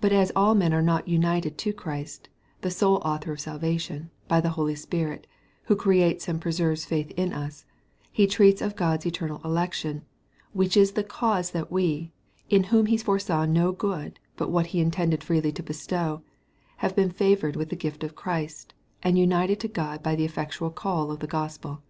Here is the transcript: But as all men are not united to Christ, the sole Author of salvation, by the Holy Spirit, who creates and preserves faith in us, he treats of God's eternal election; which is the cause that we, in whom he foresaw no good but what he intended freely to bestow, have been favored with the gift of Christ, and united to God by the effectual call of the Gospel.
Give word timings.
But 0.00 0.10
as 0.10 0.32
all 0.34 0.54
men 0.54 0.72
are 0.72 0.80
not 0.80 1.06
united 1.06 1.58
to 1.58 1.72
Christ, 1.74 2.30
the 2.62 2.70
sole 2.70 2.96
Author 3.04 3.30
of 3.32 3.40
salvation, 3.40 4.08
by 4.26 4.40
the 4.40 4.48
Holy 4.56 4.74
Spirit, 4.74 5.26
who 5.64 5.76
creates 5.76 6.26
and 6.28 6.40
preserves 6.40 6.86
faith 6.86 7.10
in 7.10 7.34
us, 7.34 7.66
he 8.10 8.26
treats 8.26 8.62
of 8.62 8.74
God's 8.74 9.04
eternal 9.04 9.42
election; 9.44 10.00
which 10.54 10.78
is 10.78 10.92
the 10.92 11.04
cause 11.04 11.50
that 11.50 11.70
we, 11.70 12.10
in 12.48 12.64
whom 12.72 12.86
he 12.86 12.96
foresaw 12.96 13.44
no 13.44 13.70
good 13.70 14.18
but 14.38 14.48
what 14.50 14.68
he 14.68 14.80
intended 14.80 15.22
freely 15.22 15.52
to 15.52 15.62
bestow, 15.62 16.22
have 16.78 16.96
been 16.96 17.10
favored 17.10 17.54
with 17.54 17.68
the 17.68 17.76
gift 17.76 18.02
of 18.02 18.14
Christ, 18.16 18.72
and 19.02 19.18
united 19.18 19.60
to 19.60 19.68
God 19.68 20.02
by 20.02 20.16
the 20.16 20.24
effectual 20.24 20.70
call 20.70 21.10
of 21.10 21.20
the 21.20 21.26
Gospel. 21.26 21.82